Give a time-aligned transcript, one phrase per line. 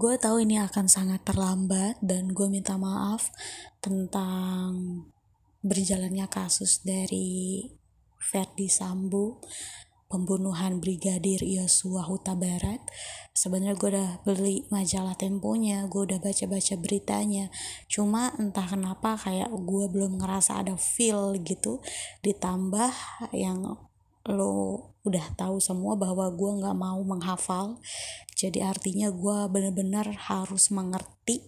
[0.00, 3.28] gue tahu ini akan sangat terlambat dan gue minta maaf
[3.84, 5.04] tentang
[5.60, 7.68] berjalannya kasus dari
[8.16, 9.44] Verdi Sambo
[10.08, 12.80] pembunuhan Brigadir Yosua Huta Barat.
[13.36, 17.52] Sebenarnya gue udah beli majalah Temponya gue udah baca-baca beritanya.
[17.84, 21.84] Cuma entah kenapa kayak gue belum ngerasa ada feel gitu.
[22.24, 22.90] Ditambah
[23.36, 23.76] yang
[24.24, 27.80] lo udah tahu semua bahwa gue nggak mau menghafal.
[28.36, 31.44] Jadi artinya gue bener-bener harus mengerti.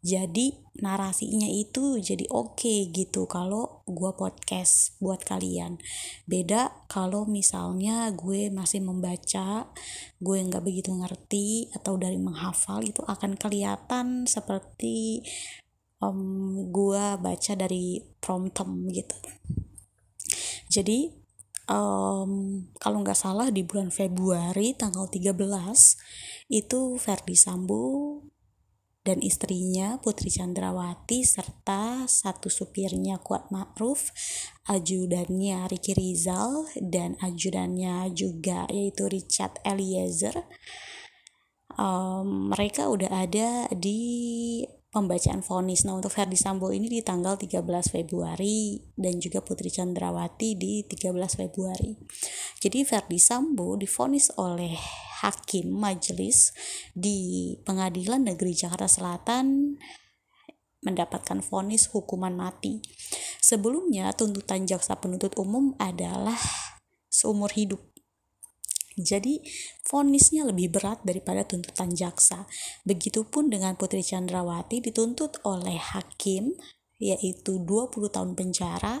[0.00, 5.82] Jadi narasinya itu jadi oke okay gitu kalau gue podcast buat kalian.
[6.24, 9.68] Beda kalau misalnya gue masih membaca
[10.22, 15.26] gue nggak begitu ngerti atau dari menghafal itu akan kelihatan seperti
[15.98, 19.18] um, gue baca dari promptem gitu.
[20.68, 21.17] Jadi
[21.68, 25.36] um, kalau nggak salah di bulan Februari tanggal 13
[26.48, 27.84] itu Verdi Sambo
[29.08, 34.12] dan istrinya Putri Chandrawati serta satu supirnya Kuat Ma'ruf,
[34.68, 40.44] ajudannya Ricky Rizal dan ajudannya juga yaitu Richard Eliezer.
[41.78, 45.84] Um, mereka udah ada di pembacaan vonis.
[45.84, 47.60] Nah, untuk Verdi Sambo ini di tanggal 13
[47.92, 51.92] Februari dan juga Putri Chandrawati di 13 Februari.
[52.60, 54.72] Jadi Verdi Sambo difonis oleh
[55.20, 56.54] hakim majelis
[56.94, 59.76] di Pengadilan Negeri Jakarta Selatan
[60.78, 62.78] mendapatkan vonis hukuman mati.
[63.42, 66.38] Sebelumnya tuntutan jaksa penuntut umum adalah
[67.10, 67.82] seumur hidup.
[68.98, 69.40] Jadi
[69.86, 72.44] vonisnya lebih berat daripada tuntutan jaksa.
[72.82, 76.52] Begitupun dengan Putri Chandrawati dituntut oleh hakim
[76.98, 78.98] yaitu 20 tahun penjara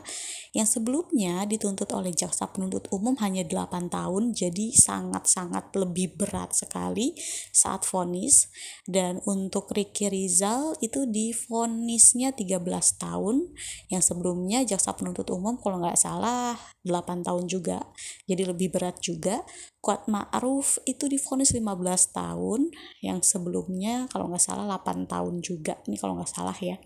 [0.54, 7.18] yang sebelumnya dituntut oleh jaksa penuntut umum hanya 8 tahun jadi sangat-sangat lebih berat sekali
[7.50, 8.48] saat vonis.
[8.86, 12.62] Dan untuk Ricky Rizal itu difonisnya 13
[13.02, 13.50] tahun
[13.92, 16.56] yang sebelumnya jaksa penuntut umum kalau nggak salah
[16.86, 17.82] 8 tahun juga
[18.30, 19.42] jadi lebih berat juga.
[19.78, 21.62] Kuat Ma'ruf itu difonis 15
[22.10, 22.70] tahun
[23.02, 26.78] yang sebelumnya kalau nggak salah 8 tahun juga ini kalau nggak salah ya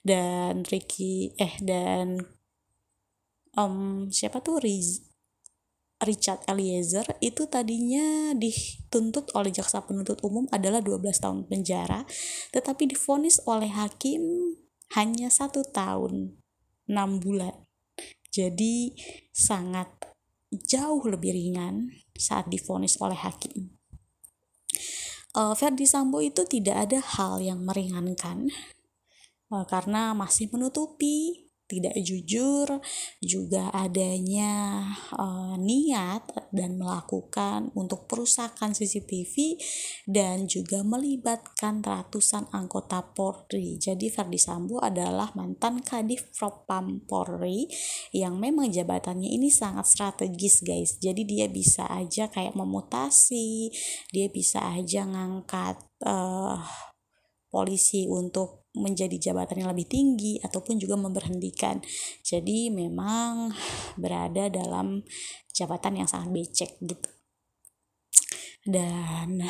[0.00, 2.20] dan Ricky eh dan
[3.56, 4.62] um, siapa tuh?
[4.62, 5.10] Riz
[6.00, 12.08] Richard Eliezer itu tadinya dituntut oleh jaksa penuntut umum adalah 12 tahun penjara
[12.56, 14.56] tetapi difonis oleh hakim
[14.96, 16.40] hanya satu tahun
[16.88, 17.54] 6 bulan.
[18.30, 18.96] Jadi
[19.30, 19.90] sangat
[20.50, 23.74] jauh lebih ringan saat difonis oleh hakim.
[25.30, 28.50] Uh, Verdi Sambo itu tidak ada hal yang meringankan
[29.66, 32.66] karena masih menutupi tidak jujur
[33.22, 34.82] juga adanya
[35.14, 39.54] uh, niat dan melakukan untuk perusakan CCTV
[40.10, 43.78] dan juga melibatkan ratusan anggota Polri.
[43.78, 47.70] Jadi Verdi Sambo adalah mantan Kadif Propam Polri
[48.10, 50.98] yang memang jabatannya ini sangat strategis guys.
[50.98, 53.70] Jadi dia bisa aja kayak memutasi,
[54.10, 56.58] dia bisa aja ngangkat uh,
[57.50, 61.82] polisi untuk menjadi jabatan yang lebih tinggi ataupun juga memberhentikan.
[62.22, 63.50] Jadi memang
[63.98, 65.02] berada dalam
[65.50, 67.10] jabatan yang sangat becek gitu.
[68.60, 69.40] Dan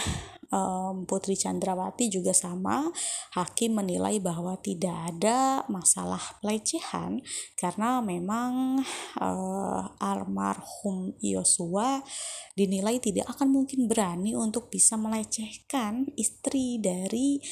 [0.54, 2.86] um, Putri Chandrawati juga sama,
[3.34, 7.18] hakim menilai bahwa tidak ada masalah pelecehan
[7.58, 8.78] karena memang
[9.18, 12.06] uh, almarhum Yosua
[12.54, 17.42] dinilai tidak akan mungkin berani untuk bisa melecehkan istri dari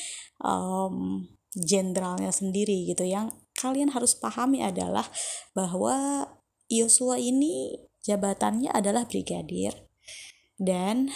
[0.47, 1.27] um,
[1.59, 3.03] jenderalnya sendiri gitu.
[3.03, 5.11] Yang kalian harus pahami adalah
[5.53, 6.27] bahwa
[6.71, 7.75] Yosua ini
[8.07, 9.75] jabatannya adalah brigadir
[10.57, 11.11] dan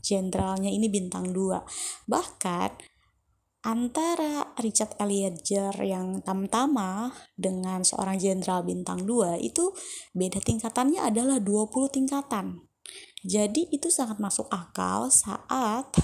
[0.00, 2.72] jenderalnya ini bintang 2 bahkan
[3.62, 9.70] antara Richard Eliezer yang tamtama dengan seorang jenderal bintang 2 itu
[10.16, 12.66] beda tingkatannya adalah 20 tingkatan.
[13.22, 15.94] Jadi itu sangat masuk akal saat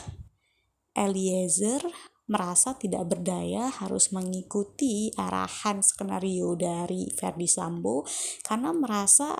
[0.94, 1.82] Eliezer
[2.29, 8.05] merasa tidak berdaya harus mengikuti arahan skenario dari Verdi Sambo
[8.45, 9.33] karena merasa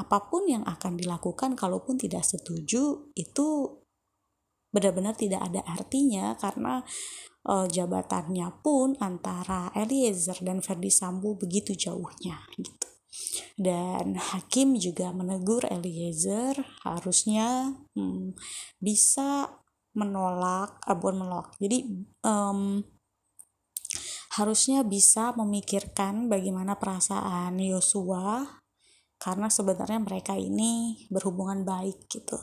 [0.00, 3.48] apa pun yang akan dilakukan kalaupun tidak setuju itu
[4.72, 6.80] benar-benar tidak ada artinya karena
[7.44, 12.88] uh, jabatannya pun antara Eliezer dan Verdi Sambo begitu jauhnya gitu.
[13.58, 16.56] Dan hakim juga menegur Eliezer
[16.86, 18.38] harusnya hmm,
[18.78, 19.58] bisa
[19.96, 21.86] menolak uh, bukan menolak jadi
[22.22, 22.82] um,
[24.38, 28.62] harusnya bisa memikirkan bagaimana perasaan Yosua
[29.20, 32.38] karena sebenarnya mereka ini berhubungan baik gitu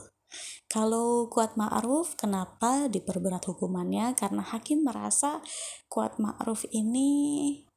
[0.68, 4.12] Kalau Kuat Ma'ruf kenapa diperberat hukumannya?
[4.12, 5.40] Karena hakim merasa
[5.88, 7.08] Kuat Ma'ruf ini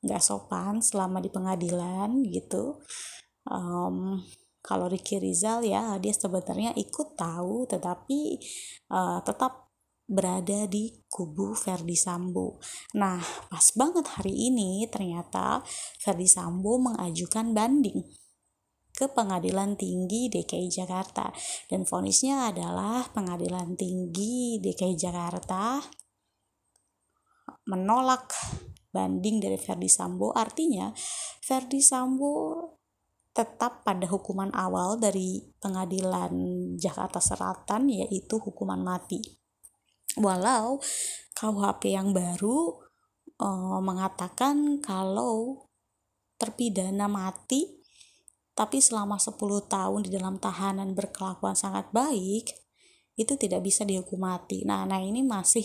[0.03, 2.83] nggak sopan selama di pengadilan gitu.
[3.47, 4.19] Um,
[4.61, 8.37] kalau Ricky Rizal ya dia sebenarnya ikut tahu tetapi
[8.93, 9.73] uh, tetap
[10.11, 12.59] berada di kubu Verdi Sambo.
[12.99, 15.63] Nah, pas banget hari ini ternyata
[16.03, 18.03] Verdi Sambo mengajukan banding
[18.91, 21.31] ke Pengadilan Tinggi DKI Jakarta
[21.71, 25.79] dan vonisnya adalah Pengadilan Tinggi DKI Jakarta
[27.71, 28.35] menolak
[28.91, 30.91] banding dari Verdi Sambo artinya
[31.39, 32.35] Verdi Sambo
[33.31, 36.31] tetap pada hukuman awal dari Pengadilan
[36.75, 39.23] Jakarta Selatan yaitu hukuman mati
[40.19, 40.83] walau
[41.31, 42.75] KUHP yang baru
[43.39, 45.71] uh, mengatakan kalau
[46.35, 47.79] terpidana mati
[48.51, 49.39] tapi selama 10
[49.71, 52.51] tahun di dalam tahanan berkelakuan sangat baik
[53.15, 54.63] itu tidak bisa dihukum mati.
[54.67, 55.63] Nah, nah ini masih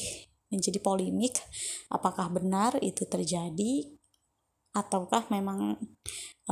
[0.51, 1.43] menjadi polemik
[1.91, 3.96] apakah benar itu terjadi
[4.77, 5.81] ataukah memang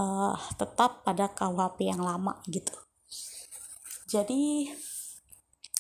[0.01, 2.73] uh, tetap pada KUHP yang lama gitu.
[4.09, 4.73] Jadi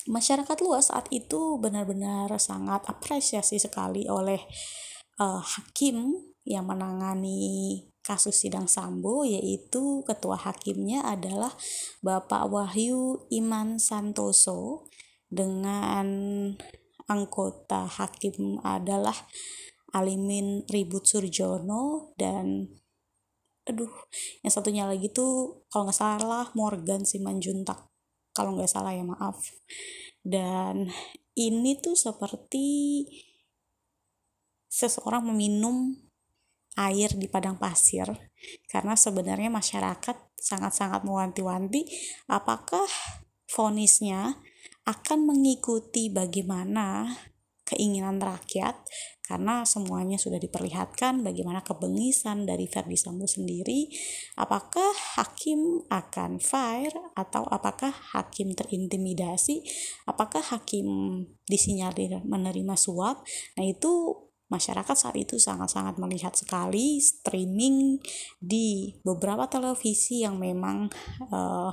[0.04, 4.40] masyarakat luas saat itu benar-benar sangat apresiasi sekali oleh
[5.16, 6.12] uh, hakim
[6.44, 11.56] yang menangani kasus sidang Sambo yaitu ketua hakimnya adalah
[12.04, 14.92] Bapak Wahyu Iman Santoso
[15.32, 16.06] dengan
[17.08, 19.16] anggota hakim adalah
[19.94, 22.66] Alimin Ribut Surjono dan
[23.64, 23.88] aduh
[24.44, 27.94] yang satunya lagi tuh kalau nggak salah Morgan Simanjuntak
[28.34, 29.38] kalau nggak salah ya maaf.
[30.20, 30.90] Dan
[31.38, 33.06] ini tuh seperti
[34.66, 35.94] seseorang meminum
[36.74, 38.10] air di padang pasir
[38.66, 41.86] karena sebenarnya masyarakat sangat-sangat mewanti-wanti
[42.26, 42.82] apakah
[43.46, 44.34] vonisnya
[44.82, 47.14] akan mengikuti bagaimana
[47.74, 48.78] keinginan rakyat
[49.24, 53.88] karena semuanya sudah diperlihatkan bagaimana kebengisan dari Verdi Sambo sendiri
[54.36, 59.64] apakah hakim akan fire atau apakah hakim terintimidasi
[60.06, 60.86] apakah hakim
[61.48, 63.24] disinyalir menerima suap.
[63.56, 67.98] Nah itu masyarakat saat itu sangat-sangat melihat sekali streaming
[68.38, 70.92] di beberapa televisi yang memang
[71.32, 71.72] uh,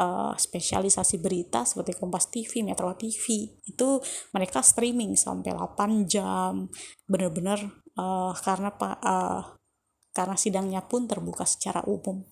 [0.00, 3.88] uh, spesialisasi berita seperti Kompas TV, Metro TV itu
[4.32, 6.72] mereka streaming sampai 8 jam
[7.04, 7.60] benar-benar
[8.00, 9.60] uh, karena uh,
[10.10, 12.24] karena sidangnya pun terbuka secara umum.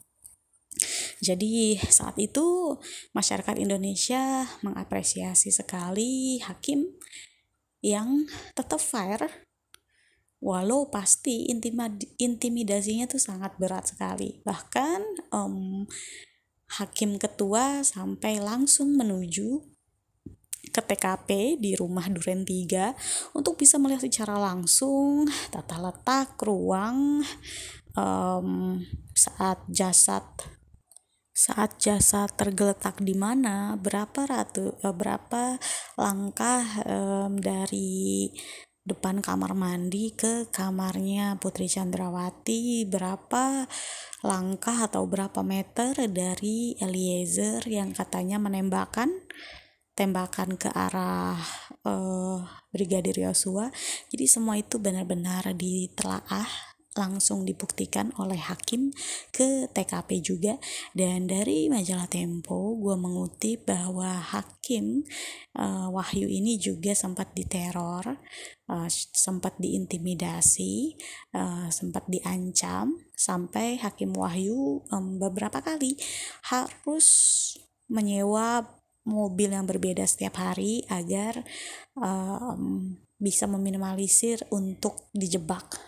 [1.18, 2.78] Jadi saat itu
[3.10, 6.86] masyarakat Indonesia mengapresiasi sekali hakim
[7.82, 9.46] yang tetap fair
[10.38, 11.50] walau pasti
[12.22, 15.02] intimidasinya tuh sangat berat sekali bahkan
[15.34, 15.82] um,
[16.76, 19.64] hakim ketua sampai langsung menuju
[20.68, 27.24] ke TKP di rumah Duren 3 untuk bisa melihat secara langsung tata letak ruang
[27.96, 28.78] um,
[29.16, 30.24] saat jasad
[31.38, 35.56] saat jasad tergeletak di mana berapa ratu uh, berapa
[35.94, 38.34] langkah um, dari
[38.88, 43.68] depan kamar mandi ke kamarnya Putri Chandrawati berapa
[44.24, 49.12] langkah atau berapa meter dari Eliezer yang katanya menembakkan
[49.92, 51.36] tembakan ke arah
[51.84, 52.40] uh,
[52.70, 53.74] Brigadir Yosua.
[54.08, 56.67] Jadi semua itu benar-benar ditelaah
[56.98, 58.90] langsung dibuktikan oleh hakim
[59.30, 60.58] ke TKP juga.
[60.90, 65.06] Dan dari majalah Tempo gue mengutip bahwa hakim
[65.54, 68.18] uh, Wahyu ini juga sempat diteror
[68.66, 70.98] uh, sempat diintimidasi
[71.38, 75.94] uh, sempat diancam sampai hakim Wahyu um, beberapa kali
[76.50, 77.06] harus
[77.88, 78.66] menyewa
[79.08, 81.40] mobil yang berbeda setiap hari agar
[81.96, 85.80] um, bisa meminimalisir untuk dijebak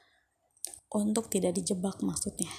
[0.94, 2.50] untuk tidak dijebak maksudnya.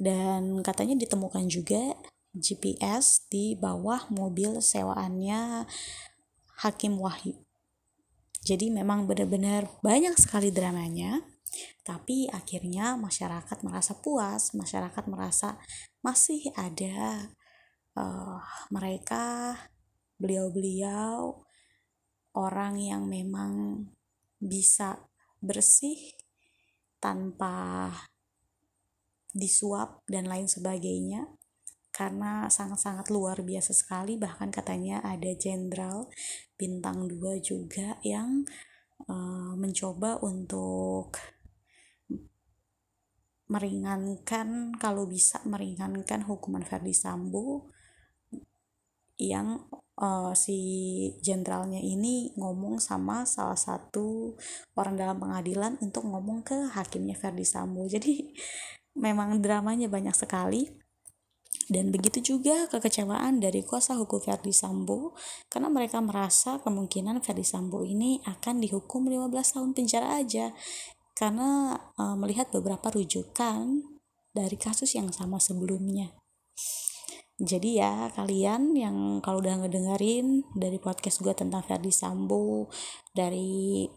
[0.00, 1.94] Dan katanya ditemukan juga
[2.30, 5.66] GPS di bawah mobil sewaannya
[6.62, 7.42] Hakim Wahyu.
[8.40, 11.20] Jadi memang benar-benar banyak sekali dramanya,
[11.84, 15.60] tapi akhirnya masyarakat merasa puas, masyarakat merasa
[16.00, 17.28] masih ada
[17.98, 18.40] uh,
[18.72, 19.56] mereka
[20.16, 21.44] beliau-beliau
[22.32, 23.84] orang yang memang
[24.40, 25.04] bisa
[25.42, 25.96] bersih
[27.00, 27.90] tanpa
[29.32, 31.26] disuap dan lain sebagainya
[31.90, 34.16] karena sangat-sangat luar biasa sekali.
[34.16, 36.08] Bahkan katanya ada jenderal
[36.54, 38.46] bintang 2 juga yang
[39.10, 41.18] uh, mencoba untuk
[43.50, 47.74] meringankan kalau bisa meringankan hukuman Verdi Sambo
[49.20, 49.68] yang
[50.00, 50.58] uh, si
[51.20, 54.34] jenderalnya ini ngomong sama salah satu
[54.74, 57.84] orang dalam pengadilan untuk ngomong ke hakimnya Verdi Sambo.
[57.94, 58.32] Jadi
[58.96, 60.66] memang dramanya banyak sekali.
[61.70, 65.14] Dan begitu juga kekecewaan dari kuasa hukum Verdi Sambo
[65.46, 70.50] karena mereka merasa kemungkinan Verdi Sambo ini akan dihukum 15 tahun penjara aja.
[71.14, 73.86] Karena uh, melihat beberapa rujukan
[74.34, 76.10] dari kasus yang sama sebelumnya
[77.40, 82.68] jadi ya kalian yang kalau udah ngedengerin dari podcast gue tentang Verdi Sambo
[83.16, 83.88] dari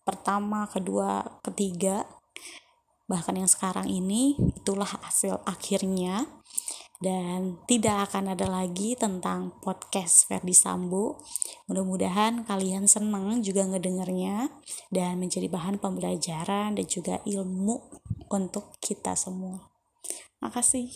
[0.00, 2.08] pertama, kedua, ketiga
[3.08, 6.28] bahkan yang sekarang ini itulah hasil akhirnya
[6.98, 11.22] dan tidak akan ada lagi tentang podcast Verdi Sambo.
[11.70, 14.50] Mudah-mudahan kalian senang juga ngedengarnya
[14.90, 17.76] dan menjadi bahan pembelajaran dan juga ilmu
[18.28, 19.70] untuk kita semua.
[20.42, 20.90] Makasih.